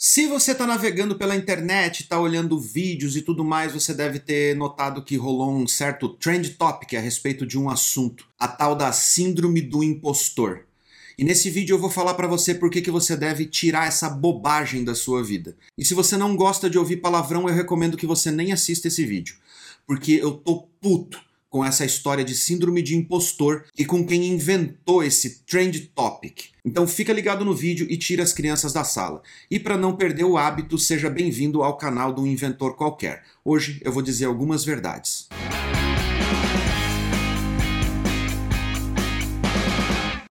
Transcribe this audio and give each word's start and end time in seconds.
Se 0.00 0.28
você 0.28 0.52
está 0.52 0.64
navegando 0.64 1.16
pela 1.16 1.34
internet, 1.34 2.02
está 2.02 2.20
olhando 2.20 2.56
vídeos 2.56 3.16
e 3.16 3.20
tudo 3.20 3.44
mais, 3.44 3.72
você 3.72 3.92
deve 3.92 4.20
ter 4.20 4.54
notado 4.54 5.02
que 5.02 5.16
rolou 5.16 5.52
um 5.52 5.66
certo 5.66 6.08
trend 6.08 6.50
topic 6.50 6.94
a 6.94 7.00
respeito 7.00 7.44
de 7.44 7.58
um 7.58 7.68
assunto, 7.68 8.24
a 8.38 8.46
tal 8.46 8.76
da 8.76 8.92
síndrome 8.92 9.60
do 9.60 9.82
impostor. 9.82 10.66
E 11.18 11.24
nesse 11.24 11.50
vídeo 11.50 11.74
eu 11.74 11.80
vou 11.80 11.90
falar 11.90 12.14
para 12.14 12.28
você 12.28 12.54
por 12.54 12.70
que, 12.70 12.80
que 12.80 12.92
você 12.92 13.16
deve 13.16 13.44
tirar 13.44 13.88
essa 13.88 14.08
bobagem 14.08 14.84
da 14.84 14.94
sua 14.94 15.20
vida. 15.20 15.56
E 15.76 15.84
se 15.84 15.94
você 15.94 16.16
não 16.16 16.36
gosta 16.36 16.70
de 16.70 16.78
ouvir 16.78 16.98
palavrão, 16.98 17.48
eu 17.48 17.54
recomendo 17.56 17.96
que 17.96 18.06
você 18.06 18.30
nem 18.30 18.52
assista 18.52 18.86
esse 18.86 19.04
vídeo, 19.04 19.34
porque 19.84 20.12
eu 20.12 20.30
tô 20.30 20.68
puto 20.80 21.20
com 21.50 21.64
essa 21.64 21.84
história 21.84 22.24
de 22.24 22.34
síndrome 22.34 22.82
de 22.82 22.96
impostor 22.96 23.64
e 23.76 23.84
com 23.84 24.06
quem 24.06 24.26
inventou 24.26 25.02
esse 25.02 25.40
trend 25.44 25.80
topic. 25.94 26.50
Então 26.64 26.86
fica 26.86 27.12
ligado 27.12 27.44
no 27.44 27.54
vídeo 27.54 27.86
e 27.88 27.96
tira 27.96 28.22
as 28.22 28.32
crianças 28.32 28.72
da 28.72 28.84
sala. 28.84 29.22
E 29.50 29.58
para 29.58 29.76
não 29.76 29.96
perder 29.96 30.24
o 30.24 30.36
hábito, 30.36 30.78
seja 30.78 31.08
bem-vindo 31.08 31.62
ao 31.62 31.76
canal 31.76 32.12
de 32.12 32.20
um 32.20 32.26
inventor 32.26 32.76
qualquer. 32.76 33.24
Hoje 33.44 33.80
eu 33.82 33.92
vou 33.92 34.02
dizer 34.02 34.26
algumas 34.26 34.64
verdades. 34.64 35.28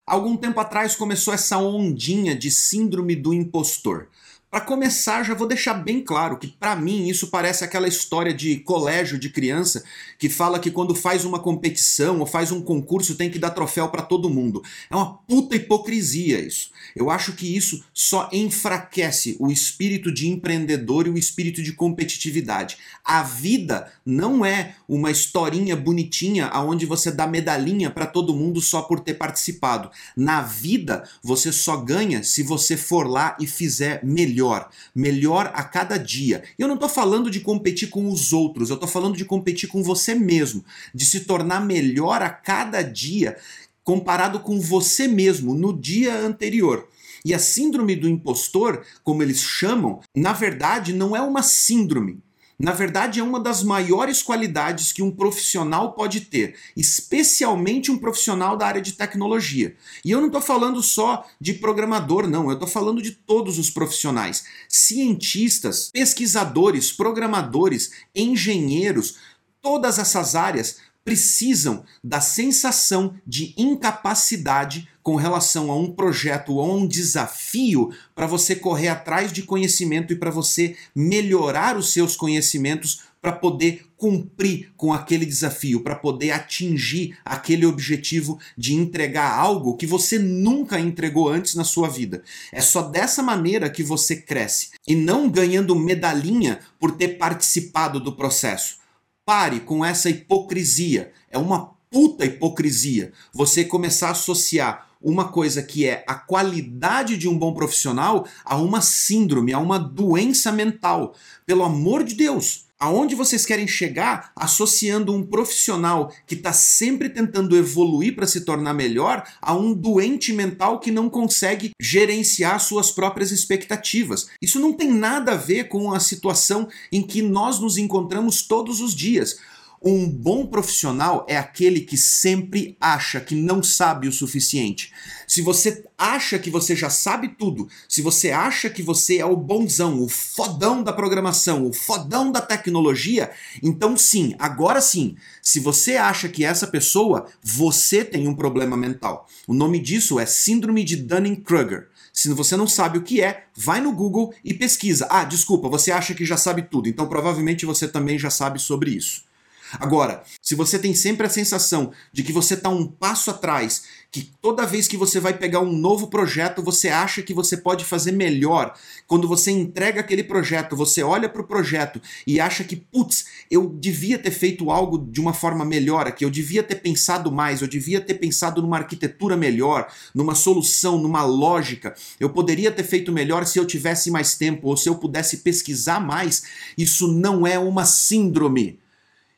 Algum 0.06 0.38
tempo 0.38 0.58
atrás 0.62 0.96
começou 0.96 1.34
essa 1.34 1.58
ondinha 1.58 2.34
de 2.34 2.50
síndrome 2.50 3.14
do 3.14 3.34
impostor. 3.34 4.08
Para 4.50 4.62
começar, 4.62 5.24
já 5.24 5.34
vou 5.34 5.46
deixar 5.46 5.74
bem 5.74 6.02
claro 6.02 6.38
que 6.38 6.48
para 6.48 6.74
mim 6.74 7.10
isso 7.10 7.28
parece 7.28 7.66
aquela 7.66 7.86
história 7.86 8.34
de 8.34 8.56
colégio 8.60 9.20
de 9.20 9.30
criança 9.30 9.84
que 10.18 10.30
fala 10.30 10.58
que 10.58 10.72
quando 10.72 10.96
faz 10.96 11.26
uma 11.26 11.38
competição 11.38 12.22
ou 12.22 12.26
faz 12.26 12.50
um 12.50 12.62
concurso 12.62 13.16
tem 13.16 13.30
que 13.30 13.38
dar 13.38 13.50
troféu 13.50 13.90
para 13.90 14.02
todo 14.02 14.30
mundo. 14.30 14.64
É 14.90 14.96
uma 14.96 15.16
puta 15.18 15.58
hipocrisia 15.58 16.40
isso. 16.40 16.72
Eu 16.96 17.10
acho 17.10 17.34
que 17.34 17.58
isso 17.58 17.84
só 17.94 18.30
enfraquece 18.32 19.36
o 19.38 19.52
espírito 19.52 20.14
de 20.14 20.30
empreendedor 20.30 21.08
e 21.08 21.10
o 21.10 21.18
espírito 21.18 21.62
de 21.62 21.74
competitividade. 21.74 22.78
A 23.04 23.24
vida 23.24 23.92
não 24.06 24.46
é 24.46 24.76
uma 24.88 25.12
historinha 25.12 25.76
bonitinha 25.76 26.48
aonde 26.48 26.86
você 26.86 27.12
dá 27.12 27.28
medalhinha 27.28 27.92
para 27.92 28.08
todo 28.08 28.34
mundo 28.34 28.62
só 28.62 28.82
por 28.82 29.02
ter 29.02 29.16
participado. 29.16 29.92
Na 30.16 30.42
vida, 30.42 31.04
você 31.22 31.52
só 31.52 31.76
ganha 31.76 32.24
se 32.24 32.44
você 32.44 32.78
for 32.78 33.06
lá 33.06 33.36
e 33.42 33.46
fizer 33.46 34.00
melhor 34.06 34.37
melhor, 34.38 34.70
melhor 34.94 35.52
a 35.54 35.64
cada 35.64 35.98
dia. 35.98 36.44
Eu 36.60 36.68
não 36.68 36.76
estou 36.76 36.90
falando 36.90 37.32
de 37.32 37.40
competir 37.40 37.90
com 37.90 38.08
os 38.08 38.32
outros, 38.32 38.70
eu 38.70 38.76
estou 38.76 38.88
falando 38.88 39.18
de 39.18 39.26
competir 39.26 39.68
com 39.68 39.82
você 39.82 40.14
mesmo, 40.14 40.64
de 40.94 41.06
se 41.06 41.22
tornar 41.22 41.66
melhor 41.66 42.22
a 42.22 42.30
cada 42.30 42.82
dia 42.82 43.38
comparado 43.84 44.42
com 44.42 44.60
você 44.60 45.08
mesmo 45.08 45.56
no 45.56 45.74
dia 45.74 46.20
anterior. 46.20 46.88
E 47.26 47.34
a 47.34 47.40
síndrome 47.40 47.96
do 47.96 48.08
impostor, 48.08 48.86
como 49.04 49.24
eles 49.24 49.42
chamam, 49.42 50.02
na 50.16 50.34
verdade 50.34 50.94
não 50.94 51.16
é 51.16 51.22
uma 51.22 51.42
síndrome 51.42 52.22
na 52.60 52.72
verdade, 52.72 53.20
é 53.20 53.24
uma 53.24 53.40
das 53.40 53.62
maiores 53.62 54.24
qualidades 54.24 54.92
que 54.92 55.04
um 55.04 55.12
profissional 55.12 55.94
pode 55.94 56.22
ter, 56.22 56.56
especialmente 56.76 57.92
um 57.92 58.00
profissional 58.00 58.58
da 58.58 58.66
área 58.66 58.82
de 58.82 58.94
tecnologia. 58.94 59.76
E 60.04 60.10
eu 60.10 60.20
não 60.20 60.26
estou 60.26 60.42
falando 60.42 60.82
só 60.82 61.28
de 61.40 61.54
programador, 61.54 62.28
não, 62.28 62.48
eu 62.48 62.54
estou 62.54 62.68
falando 62.68 63.00
de 63.00 63.12
todos 63.12 63.60
os 63.60 63.70
profissionais: 63.70 64.44
cientistas, 64.68 65.92
pesquisadores, 65.94 66.92
programadores, 66.92 67.92
engenheiros, 68.16 69.18
todas 69.62 70.00
essas 70.00 70.34
áreas 70.34 70.78
precisam 71.08 71.86
da 72.04 72.20
sensação 72.20 73.16
de 73.26 73.54
incapacidade 73.56 74.90
com 75.02 75.16
relação 75.16 75.72
a 75.72 75.78
um 75.78 75.90
projeto 75.90 76.56
ou 76.56 76.60
a 76.60 76.76
um 76.76 76.86
desafio 76.86 77.94
para 78.14 78.28
você 78.28 78.54
correr 78.54 78.90
atrás 78.90 79.32
de 79.32 79.42
conhecimento 79.44 80.12
e 80.12 80.18
para 80.18 80.30
você 80.30 80.76
melhorar 80.94 81.78
os 81.78 81.94
seus 81.94 82.18
conhecimentos 82.18 83.04
para 83.22 83.32
poder 83.32 83.86
cumprir 83.96 84.74
com 84.76 84.92
aquele 84.92 85.26
desafio, 85.26 85.80
para 85.80 85.96
poder 85.96 86.32
atingir 86.32 87.18
aquele 87.24 87.66
objetivo 87.66 88.38
de 88.58 88.74
entregar 88.74 89.32
algo 89.32 89.78
que 89.78 89.88
você 89.88 90.20
nunca 90.20 90.78
entregou 90.78 91.30
antes 91.30 91.56
na 91.56 91.64
sua 91.64 91.88
vida. 91.88 92.22
É 92.52 92.60
só 92.60 92.82
dessa 92.82 93.24
maneira 93.24 93.70
que 93.70 93.82
você 93.82 94.18
cresce 94.18 94.72
e 94.86 94.94
não 94.94 95.30
ganhando 95.30 95.74
medalhinha 95.74 96.60
por 96.78 96.98
ter 96.98 97.18
participado 97.18 97.98
do 97.98 98.12
processo. 98.12 98.86
Pare 99.28 99.60
com 99.60 99.84
essa 99.84 100.10
hipocrisia. 100.10 101.12
É 101.30 101.38
uma 101.38 101.76
puta 101.92 102.24
hipocrisia 102.24 103.12
você 103.34 103.66
começar 103.66 104.08
a 104.08 104.12
associar 104.12 104.88
uma 105.02 105.28
coisa 105.28 105.62
que 105.62 105.86
é 105.86 106.06
a 106.08 106.16
qualidade 106.16 107.18
de 107.18 107.28
um 107.28 107.38
bom 107.38 107.54
profissional 107.54 108.26
a 108.46 108.56
uma 108.56 108.80
síndrome, 108.80 109.52
a 109.52 109.60
uma 109.60 109.78
doença 109.78 110.50
mental. 110.50 111.14
Pelo 111.46 111.66
amor 111.66 112.06
de 112.06 112.16
Deus, 112.16 112.67
aonde 112.80 113.16
vocês 113.16 113.46
querem 113.46 113.68
chegar 113.68 114.32
associando 114.36 115.14
um 115.14 115.24
profissional 115.24 116.12
que 116.26 116.36
está 116.36 116.54
sempre 116.54 117.10
tentando 117.10 117.58
evoluir 117.58 118.16
para 118.16 118.28
se 118.28 118.42
tornar 118.42 118.74
melhor 118.74 119.24
a 119.42 119.54
um 119.54 119.74
doente 119.74 120.32
mental 120.34 120.80
que 120.80 120.92
não 120.92 121.10
consegue 121.10 121.72
gerenciar 121.80 122.60
suas 122.60 122.92
próprias 122.92 123.32
expectativas. 123.32 124.28
Isso 124.42 124.60
não 124.60 124.74
tem 124.74 124.92
nada 124.92 125.34
a 125.34 125.38
ver 125.38 125.66
com 125.66 125.94
a 125.94 126.00
situação 126.00 126.68
em 126.92 127.02
que 127.02 127.22
nós 127.22 127.60
nos 127.60 127.78
encontramos 127.78 128.42
todos 128.42 128.82
os 128.82 128.94
dias. 128.94 129.38
Um 129.84 130.10
bom 130.10 130.48
profissional 130.48 131.24
é 131.30 131.38
aquele 131.38 131.82
que 131.82 131.96
sempre 131.96 132.76
acha 132.82 133.20
que 133.20 133.36
não 133.36 133.62
sabe 133.62 134.08
o 134.08 134.12
suficiente. 134.12 134.92
Se 135.28 135.42
você 135.42 135.86
acha 135.96 136.40
que 136.40 136.50
você 136.50 136.76
já 136.76 136.90
sabe 136.90 137.30
tudo, 137.30 137.68
se 137.88 138.02
você 138.02 138.32
acha 138.32 138.70
que 138.70 138.82
você 138.82 139.18
é 139.18 139.26
o 139.26 139.38
bonzão, 139.38 140.02
o 140.02 140.10
fodão 140.10 140.82
da 140.82 140.92
programação, 140.92 141.68
o 141.68 141.74
fodão 141.74 142.32
da 142.32 142.42
tecnologia, 142.42 143.30
então 143.62 143.96
sim, 143.96 144.36
agora 144.40 144.82
sim, 144.82 145.16
se 145.44 145.60
você 145.60 145.96
acha 145.96 146.28
que 146.28 146.44
essa 146.44 146.66
pessoa, 146.66 147.28
você 147.44 148.04
tem 148.04 148.28
um 148.28 148.36
problema 148.36 148.76
mental. 148.76 149.28
O 149.48 149.54
nome 149.54 149.80
disso 149.80 150.20
é 150.20 150.26
Síndrome 150.26 150.84
de 150.84 150.96
Dunning-Kruger. 150.96 151.90
Se 152.12 152.30
você 152.30 152.58
não 152.58 152.68
sabe 152.68 152.98
o 152.98 153.04
que 153.04 153.22
é, 153.22 153.46
vai 153.56 153.80
no 153.80 153.92
Google 153.92 154.34
e 154.44 154.52
pesquisa. 154.52 155.08
Ah, 155.08 155.24
desculpa, 155.24 155.70
você 155.70 155.92
acha 155.92 156.16
que 156.16 156.26
já 156.26 156.36
sabe 156.36 156.64
tudo, 156.64 156.90
então 156.90 157.08
provavelmente 157.08 157.64
você 157.64 157.88
também 157.88 158.18
já 158.18 158.32
sabe 158.32 158.60
sobre 158.60 158.90
isso. 158.90 159.27
Agora, 159.74 160.24
se 160.42 160.56
você 160.56 160.80
tem 160.80 160.94
sempre 160.94 161.28
a 161.28 161.30
sensação 161.30 161.92
de 162.12 162.24
que 162.24 162.32
você 162.32 162.54
está 162.54 162.70
um 162.70 162.88
passo 162.88 163.30
atrás, 163.30 163.84
que 164.12 164.32
toda 164.42 164.66
vez 164.66 164.88
que 164.88 164.96
você 164.96 165.20
vai 165.20 165.34
pegar 165.38 165.60
um 165.60 165.72
novo 165.72 166.08
projeto, 166.08 166.64
você 166.64 166.88
acha 166.88 167.22
que 167.22 167.34
você 167.34 167.58
pode 167.58 167.84
fazer 167.84 168.12
melhor, 168.12 168.74
quando 169.06 169.28
você 169.28 169.52
entrega 169.52 170.00
aquele 170.00 170.24
projeto, 170.24 170.76
você 170.76 171.04
olha 171.04 171.28
para 171.28 171.42
o 171.42 171.48
projeto 171.48 172.02
e 172.26 172.40
acha 172.40 172.64
que, 172.64 172.76
putz, 172.76 173.26
eu 173.52 173.70
devia 173.70 174.18
ter 174.18 174.32
feito 174.32 174.72
algo 174.72 174.98
de 174.98 175.20
uma 175.20 175.34
forma 175.34 175.66
melhor 175.66 176.08
aqui, 176.08 176.24
eu 176.24 176.30
devia 176.30 176.64
ter 176.64 176.76
pensado 176.76 177.32
mais, 177.32 177.62
eu 177.62 177.68
devia 177.68 178.00
ter 178.00 178.16
pensado 178.16 178.62
numa 178.62 178.78
arquitetura 178.78 179.36
melhor, 179.36 179.88
numa 180.16 180.36
solução, 180.36 180.98
numa 180.98 181.24
lógica, 181.24 181.94
eu 182.20 182.30
poderia 182.30 182.72
ter 182.72 182.84
feito 182.84 183.12
melhor 183.12 183.46
se 183.46 183.60
eu 183.60 183.66
tivesse 183.66 184.10
mais 184.10 184.36
tempo 184.36 184.68
ou 184.68 184.78
se 184.78 184.88
eu 184.88 184.96
pudesse 184.96 185.38
pesquisar 185.38 186.00
mais. 186.00 186.44
Isso 186.78 187.08
não 187.08 187.46
é 187.46 187.60
uma 187.60 187.86
síndrome. 187.86 188.80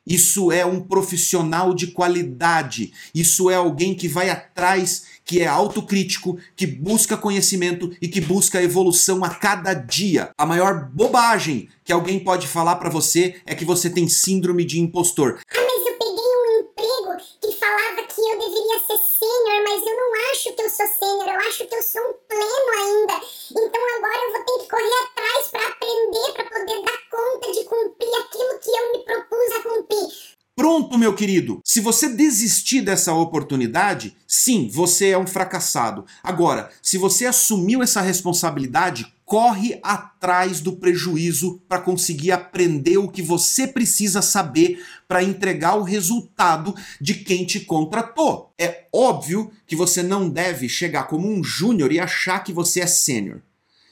Isso 0.09 0.51
é 0.51 0.65
um 0.65 0.81
profissional 0.81 1.71
de 1.71 1.87
qualidade. 1.87 2.91
Isso 3.13 3.47
é 3.47 3.55
alguém 3.55 3.93
que 3.93 4.07
vai 4.07 4.31
atrás, 4.31 5.03
que 5.23 5.39
é 5.39 5.45
autocrítico, 5.45 6.39
que 6.55 6.65
busca 6.65 7.15
conhecimento 7.15 7.95
e 8.01 8.07
que 8.07 8.19
busca 8.19 8.63
evolução 8.63 9.23
a 9.23 9.29
cada 9.29 9.75
dia. 9.75 10.31
A 10.35 10.47
maior 10.47 10.89
bobagem 10.89 11.69
que 11.85 11.93
alguém 11.93 12.19
pode 12.19 12.47
falar 12.47 12.77
para 12.77 12.89
você 12.89 13.39
é 13.45 13.53
que 13.53 13.63
você 13.63 13.89
tem 13.89 14.07
síndrome 14.07 14.65
de 14.65 14.79
impostor. 14.79 15.39
Ah, 15.55 15.61
mas 15.61 15.85
eu 15.85 15.93
peguei 15.93 16.15
um 16.15 16.59
emprego 16.61 17.23
que 17.41 17.51
falava 17.59 18.01
que 18.07 18.21
eu 18.21 18.39
deveria 18.39 18.79
ser 18.79 18.97
sênior, 18.97 19.63
mas 19.63 19.81
eu 19.85 19.95
não 19.95 20.31
acho 20.31 20.53
que 20.53 20.61
eu 20.61 20.69
sou 20.69 20.87
sênior, 20.87 21.29
eu 21.29 21.39
acho 21.47 21.67
que 21.67 21.75
eu 21.75 21.83
sou 21.83 22.01
um 22.01 22.13
pleno 22.27 22.69
ainda. 22.81 23.25
Então 23.51 23.81
agora 23.97 24.21
eu 24.25 24.31
vou 24.33 24.45
ter 24.45 24.63
que 24.63 24.69
correr 24.69 25.01
atrás 25.03 25.47
para 25.51 25.67
aprender, 25.67 26.33
para 26.33 26.45
poder 26.45 26.81
dar 26.85 26.99
conta 27.11 27.51
de 27.51 27.63
cumprir 27.65 28.15
aquilo 28.15 28.59
que 28.59 28.69
eu 28.69 28.91
me 28.91 29.03
propus 29.05 29.51
a 29.57 29.63
cumprir. 29.63 30.39
Pronto, 30.69 30.99
meu 30.99 31.15
querido. 31.15 31.61
Se 31.65 31.81
você 31.81 32.07
desistir 32.07 32.83
dessa 32.83 33.11
oportunidade, 33.11 34.15
sim, 34.27 34.69
você 34.71 35.09
é 35.09 35.17
um 35.17 35.25
fracassado. 35.25 36.05
Agora, 36.21 36.69
se 36.79 36.95
você 36.95 37.25
assumiu 37.25 37.81
essa 37.81 38.01
responsabilidade, 38.01 39.11
corre 39.25 39.79
atrás 39.81 40.59
do 40.61 40.73
prejuízo 40.73 41.59
para 41.67 41.81
conseguir 41.81 42.31
aprender 42.31 42.99
o 42.99 43.07
que 43.07 43.23
você 43.23 43.65
precisa 43.65 44.21
saber 44.21 44.79
para 45.07 45.23
entregar 45.23 45.73
o 45.73 45.81
resultado 45.81 46.75
de 47.01 47.15
quem 47.15 47.45
te 47.47 47.61
contratou. 47.61 48.53
É 48.55 48.85
óbvio 48.93 49.51
que 49.65 49.75
você 49.75 50.03
não 50.03 50.29
deve 50.29 50.69
chegar 50.69 51.05
como 51.05 51.27
um 51.27 51.43
júnior 51.43 51.91
e 51.91 51.99
achar 51.99 52.43
que 52.43 52.53
você 52.53 52.81
é 52.81 52.87
sênior. 52.87 53.41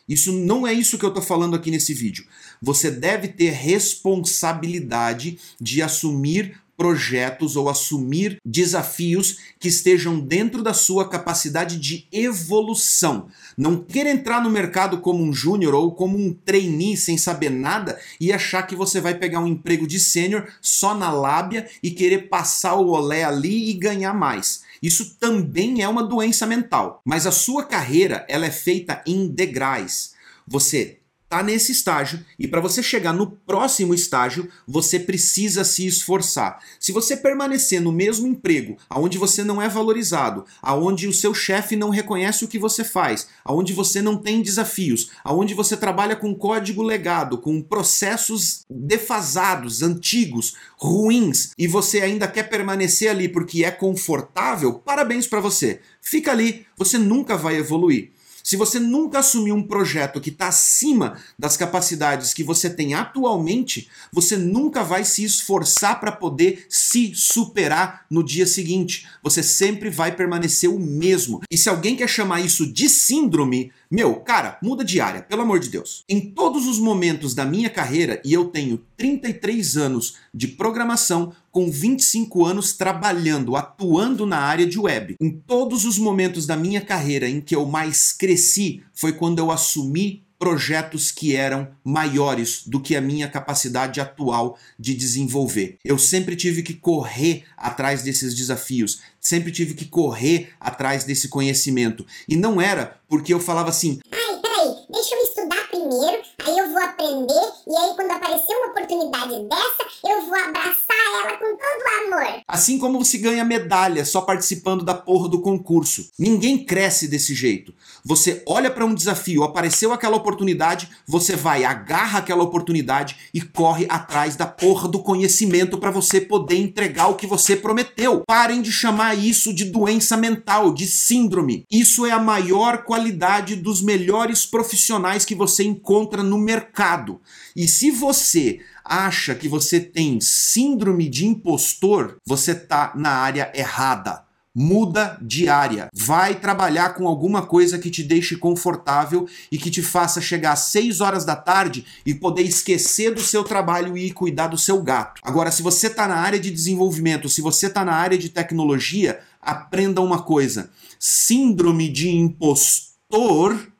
Isso 0.08 0.32
não 0.32 0.66
é 0.66 0.72
isso 0.72 1.00
que 1.00 1.04
eu 1.04 1.10
estou 1.10 1.24
falando 1.24 1.56
aqui 1.56 1.72
nesse 1.72 1.94
vídeo. 1.94 2.26
Você 2.62 2.92
deve 2.92 3.28
ter 3.30 3.50
responsabilidade 3.50 5.40
de 5.60 5.82
assumir 5.82 6.56
projetos 6.78 7.56
ou 7.56 7.68
assumir 7.68 8.40
desafios 8.46 9.40
que 9.60 9.68
estejam 9.68 10.20
dentro 10.20 10.62
da 10.62 10.74
sua 10.74 11.10
capacidade 11.10 11.80
de 11.80 12.08
evolução. 12.12 13.28
Não 13.58 13.84
quer 13.84 14.06
entrar 14.06 14.42
no 14.42 14.50
mercado 14.50 15.00
como 15.00 15.24
um 15.24 15.34
júnior 15.34 15.74
ou 15.74 15.92
como 15.92 16.18
um 16.18 16.32
trainee 16.32 16.96
sem 16.96 17.18
saber 17.18 17.50
nada 17.50 18.00
e 18.22 18.32
achar 18.32 18.62
que 18.62 18.76
você 18.76 19.02
vai 19.02 19.16
pegar 19.16 19.40
um 19.40 19.48
emprego 19.48 19.88
de 19.88 20.00
sênior 20.00 20.48
só 20.62 20.94
na 20.94 21.12
lábia 21.12 21.68
e 21.82 21.90
querer 21.90 22.30
passar 22.30 22.76
o 22.76 22.90
olé 22.90 23.24
ali 23.24 23.72
e 23.72 23.74
ganhar 23.74 24.14
mais. 24.14 24.62
Isso 24.82 25.16
também 25.20 25.82
é 25.82 25.90
uma 25.90 26.04
doença 26.04 26.46
mental, 26.46 27.02
mas 27.04 27.26
a 27.26 27.32
sua 27.32 27.64
carreira 27.64 28.24
ela 28.30 28.46
é 28.46 28.52
feita 28.52 29.02
em 29.08 29.28
degraus. 29.28 30.14
Você 30.48 31.00
tá 31.30 31.44
nesse 31.44 31.72
estágio 31.72 32.24
e 32.40 32.48
para 32.48 32.62
você 32.62 32.82
chegar 32.82 33.14
no 33.14 33.32
próximo 33.32 33.94
estágio, 33.94 34.50
você 34.68 35.00
precisa 35.00 35.64
se 35.64 35.86
esforçar. 35.86 36.60
Se 36.80 36.92
você 36.92 37.18
permanecer 37.18 37.82
no 37.82 37.92
mesmo 37.92 38.28
emprego, 38.28 38.78
aonde 38.90 39.18
você 39.18 39.44
não 39.44 39.62
é 39.62 39.68
valorizado, 39.68 40.46
aonde 40.62 41.08
o 41.08 41.14
seu 41.14 41.34
chefe 41.34 41.76
não 41.76 41.90
reconhece 41.90 42.46
o 42.46 42.48
que 42.48 42.58
você 42.58 42.84
faz, 42.84 43.28
aonde 43.44 43.74
você 43.74 44.02
não 44.02 44.18
tem 44.18 44.42
desafios, 44.42 45.12
aonde 45.24 45.54
você 45.54 45.76
trabalha 45.76 46.16
com 46.16 46.34
código 46.34 46.82
legado, 46.82 47.38
com 47.38 47.62
processos 47.62 48.66
defasados, 48.70 49.82
antigos, 49.82 50.56
ruins, 50.78 51.52
e 51.58 51.68
você 51.68 52.02
ainda 52.02 52.28
quer 52.28 52.44
permanecer 52.44 53.10
ali 53.10 53.28
porque 53.28 53.66
é 53.66 53.72
confortável, 53.72 54.76
parabéns 54.76 55.28
para 55.28 55.42
você. 55.42 55.82
Fica 56.02 56.32
ali, 56.32 56.66
você 56.78 56.98
nunca 56.98 57.36
vai 57.36 57.58
evoluir. 57.58 58.12
Se 58.48 58.56
você 58.56 58.80
nunca 58.80 59.20
assumir 59.20 59.52
um 59.52 59.62
projeto 59.62 60.22
que 60.22 60.30
está 60.30 60.48
acima 60.48 61.20
das 61.38 61.58
capacidades 61.58 62.34
que 62.34 62.46
você 62.46 62.70
tem 62.70 62.94
atualmente, 62.94 63.90
você 64.10 64.38
nunca 64.38 64.86
vai 64.86 65.04
se 65.04 65.22
esforçar 65.22 66.00
para 66.00 66.14
poder 66.14 66.66
se 66.70 67.12
superar 67.14 68.06
no 68.10 68.24
dia 68.24 68.48
seguinte. 68.48 69.06
Você 69.22 69.44
sempre 69.44 69.90
vai 69.90 70.16
permanecer 70.16 70.70
o 70.70 70.80
mesmo. 70.80 71.42
E 71.52 71.58
se 71.58 71.68
alguém 71.68 71.98
quer 71.98 72.08
chamar 72.08 72.40
isso 72.40 72.66
de 72.72 72.88
síndrome, 72.88 73.70
meu, 73.90 74.16
cara, 74.16 74.58
muda 74.62 74.84
de 74.84 75.00
área, 75.00 75.22
pelo 75.22 75.42
amor 75.42 75.60
de 75.60 75.70
Deus. 75.70 76.04
Em 76.10 76.20
todos 76.20 76.68
os 76.68 76.78
momentos 76.78 77.34
da 77.34 77.46
minha 77.46 77.70
carreira, 77.70 78.22
e 78.24 78.34
eu 78.34 78.46
tenho 78.46 78.84
33 78.98 79.78
anos 79.78 80.16
de 80.34 80.48
programação, 80.48 81.34
com 81.52 81.72
25 81.72 82.46
anos 82.46 82.74
trabalhando, 82.74 83.56
atuando 83.56 84.26
na 84.26 84.38
área 84.38 84.66
de 84.66 84.78
web. 84.80 85.16
Em 85.20 85.32
todos 85.32 85.86
os 85.86 85.98
momentos 85.98 86.46
da 86.46 86.56
minha 86.56 86.82
carreira 86.82 87.28
em 87.28 87.42
que 87.42 87.56
eu 87.56 87.66
mais 87.66 88.12
cresci 88.12 88.84
foi 88.94 89.14
quando 89.14 89.40
eu 89.40 89.50
assumi 89.50 90.27
projetos 90.40 91.12
que 91.12 91.36
eram 91.36 91.70
maiores 91.84 92.64
do 92.66 92.80
que 92.80 92.96
a 92.96 93.02
minha 93.02 93.28
capacidade 93.28 94.00
atual 94.00 94.58
de 94.78 94.94
desenvolver. 94.94 95.78
Eu 95.84 95.98
sempre 95.98 96.36
tive 96.36 96.62
que 96.64 96.74
correr 96.74 97.44
atrás 97.58 98.04
desses 98.04 98.36
desafios, 98.36 99.02
sempre 99.20 99.52
tive 99.52 99.74
que 99.74 99.86
correr 99.86 100.54
atrás 100.60 101.04
desse 101.04 101.28
conhecimento. 101.28 102.06
E 102.28 102.36
não 102.36 102.62
era 102.62 103.00
porque 103.08 103.34
eu 103.34 103.40
falava 103.40 103.70
assim: 103.70 104.00
ai, 104.12 104.40
peraí, 104.42 104.76
deixa 104.90 105.16
eu 105.16 105.24
estudar 105.24 105.68
primeiro, 105.70 106.22
aí 106.46 106.58
eu 106.58 106.70
vou 106.70 106.82
aprender, 106.82 107.52
e 107.68 107.76
aí 107.76 107.96
quando 107.96 108.12
aparecer 108.12 108.54
uma 108.54 108.72
oportunidade 108.72 109.48
dessa, 109.48 109.88
eu 110.08 110.22
vou 110.26 110.36
abraçar 110.36 110.98
ela 111.24 111.38
com 111.38 111.58
todo 111.58 112.14
amor. 112.14 112.44
Assim 112.58 112.80
como 112.80 113.06
se 113.06 113.20
ganha 113.20 113.46
medalha 113.46 114.04
só 114.04 114.20
participando 114.20 114.84
da 114.84 114.96
porra 114.96 115.30
do 115.30 115.42
concurso. 115.42 116.10
Ninguém 116.18 116.66
cresce 116.66 117.08
desse 117.08 117.36
jeito. 117.36 117.72
Você 118.04 118.42
olha 118.48 118.72
para 118.72 118.84
um 118.84 118.96
desafio, 118.96 119.44
apareceu 119.44 119.94
aquela 119.94 120.18
oportunidade, 120.18 120.90
você 121.08 121.36
vai, 121.36 121.64
agarra 121.64 122.18
aquela 122.18 122.42
oportunidade 122.42 123.16
e 123.32 123.42
corre 123.42 123.86
atrás 123.88 124.36
da 124.36 124.48
porra 124.48 124.88
do 124.88 125.04
conhecimento 125.04 125.78
para 125.78 125.92
você 125.92 126.20
poder 126.20 126.58
entregar 126.58 127.10
o 127.10 127.16
que 127.16 127.28
você 127.28 127.56
prometeu. 127.56 128.24
Parem 128.26 128.64
de 128.64 128.72
chamar 128.72 129.14
isso 129.14 129.54
de 129.54 129.66
doença 129.66 130.18
mental, 130.18 130.74
de 130.74 130.88
síndrome. 130.88 131.64
Isso 131.70 132.08
é 132.08 132.12
a 132.12 132.20
maior 132.20 132.86
qualidade 132.86 133.56
dos 133.56 133.84
melhores 133.84 134.48
profissionais 134.48 135.24
que 135.24 135.36
você 135.36 135.64
encontra 135.64 136.24
no 136.24 136.40
mercado. 136.40 137.22
E 137.56 137.68
se 137.68 137.92
você 137.92 138.62
acha 138.88 139.36
que 139.36 139.48
você 139.48 139.80
tem 139.80 140.20
síndrome 140.22 141.10
de 141.10 141.26
impostor, 141.26 142.18
você 142.26 142.56
tá 142.56 142.94
na 142.96 143.12
área 143.12 143.52
errada. 143.54 144.26
Muda 144.60 145.20
de 145.22 145.48
área. 145.48 145.88
Vai 145.94 146.34
trabalhar 146.34 146.96
com 146.96 147.08
alguma 147.08 147.46
coisa 147.46 147.78
que 147.78 147.92
te 147.92 148.02
deixe 148.02 148.36
confortável 148.36 149.28
e 149.52 149.58
que 149.58 149.70
te 149.70 149.84
faça 149.84 150.20
chegar 150.20 150.54
às 150.54 150.72
6 150.72 151.00
horas 151.00 151.24
da 151.24 151.36
tarde 151.36 151.86
e 152.04 152.16
poder 152.16 152.42
esquecer 152.42 153.14
do 153.14 153.22
seu 153.22 153.44
trabalho 153.44 153.96
e 153.96 154.08
ir 154.08 154.14
cuidar 154.14 154.48
do 154.48 154.58
seu 154.58 154.82
gato. 154.82 155.22
Agora, 155.24 155.52
se 155.52 155.62
você 155.62 155.86
está 155.86 156.08
na 156.08 156.16
área 156.16 156.40
de 156.40 156.50
desenvolvimento, 156.50 157.30
se 157.30 157.40
você 157.40 157.68
está 157.68 157.86
na 157.86 157.94
área 157.94 158.18
de 158.18 158.30
tecnologia, 158.30 159.20
aprenda 159.40 160.02
uma 160.02 160.24
coisa: 160.24 160.72
síndrome 161.00 161.88
de 161.88 162.10
impostor 162.10 163.72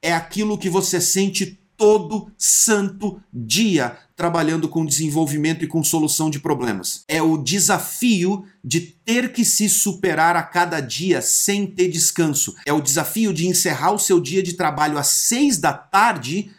é 0.00 0.12
aquilo 0.12 0.56
que 0.56 0.70
você 0.70 1.00
sente 1.00 1.58
todo 1.76 2.30
santo 2.38 3.20
dia 3.32 3.98
trabalhando 4.22 4.68
com 4.68 4.86
desenvolvimento 4.86 5.64
e 5.64 5.66
com 5.66 5.82
solução 5.82 6.30
de 6.30 6.38
problemas. 6.38 7.02
É 7.08 7.20
o 7.20 7.36
desafio 7.36 8.44
de 8.62 8.80
ter 8.80 9.32
que 9.32 9.44
se 9.44 9.68
superar 9.68 10.36
a 10.36 10.44
cada 10.44 10.78
dia 10.78 11.20
sem 11.20 11.66
ter 11.66 11.88
descanso. 11.88 12.54
É 12.64 12.72
o 12.72 12.80
desafio 12.80 13.34
de 13.34 13.48
encerrar 13.48 13.90
o 13.90 13.98
seu 13.98 14.20
dia 14.20 14.40
de 14.40 14.52
trabalho 14.52 14.96
às 14.96 15.08
seis 15.08 15.58
da 15.58 15.72
tarde, 15.72 16.52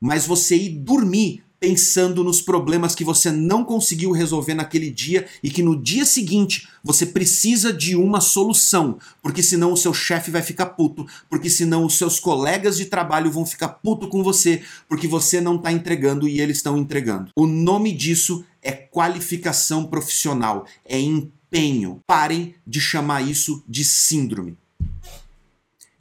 mas 0.00 0.26
você 0.26 0.56
ir 0.56 0.70
dormir 0.70 1.44
pensando 1.64 2.22
nos 2.22 2.42
problemas 2.42 2.94
que 2.94 3.02
você 3.02 3.32
não 3.32 3.64
conseguiu 3.64 4.12
resolver 4.12 4.52
naquele 4.52 4.90
dia 4.90 5.26
e 5.42 5.48
que 5.48 5.62
no 5.62 5.74
dia 5.74 6.04
seguinte 6.04 6.68
você 6.82 7.06
precisa 7.06 7.72
de 7.72 7.96
uma 7.96 8.20
solução, 8.20 8.98
porque 9.22 9.42
senão 9.42 9.72
o 9.72 9.76
seu 9.76 9.94
chefe 9.94 10.30
vai 10.30 10.42
ficar 10.42 10.66
puto, 10.66 11.06
porque 11.30 11.48
senão 11.48 11.86
os 11.86 11.96
seus 11.96 12.20
colegas 12.20 12.76
de 12.76 12.84
trabalho 12.84 13.32
vão 13.32 13.46
ficar 13.46 13.68
puto 13.68 14.08
com 14.08 14.22
você, 14.22 14.62
porque 14.86 15.08
você 15.08 15.40
não 15.40 15.56
está 15.56 15.72
entregando 15.72 16.28
e 16.28 16.38
eles 16.38 16.58
estão 16.58 16.76
entregando. 16.76 17.30
O 17.34 17.46
nome 17.46 17.92
disso 17.92 18.44
é 18.60 18.70
qualificação 18.70 19.86
profissional, 19.86 20.66
é 20.84 21.00
empenho. 21.00 22.00
Parem 22.06 22.54
de 22.66 22.78
chamar 22.78 23.22
isso 23.22 23.64
de 23.66 23.86
síndrome. 23.86 24.54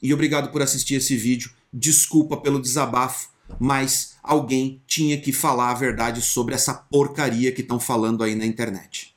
E 0.01 0.13
obrigado 0.13 0.51
por 0.51 0.61
assistir 0.61 0.95
esse 0.95 1.15
vídeo. 1.15 1.51
Desculpa 1.71 2.35
pelo 2.35 2.61
desabafo 2.61 3.32
mas 3.59 4.15
alguém 4.21 4.81
tinha 4.87 5.19
que 5.19 5.33
falar 5.33 5.71
a 5.71 5.75
verdade 5.75 6.21
sobre 6.21 6.55
essa 6.55 6.73
porcaria 6.73 7.51
que 7.51 7.61
estão 7.61 7.79
falando 7.79 8.23
aí 8.23 8.35
na 8.35 8.45
internet. 8.45 9.15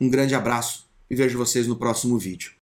Um 0.00 0.08
grande 0.08 0.34
abraço 0.34 0.86
e 1.10 1.14
vejo 1.14 1.38
vocês 1.38 1.66
no 1.66 1.76
próximo 1.76 2.18
vídeo. 2.18 2.52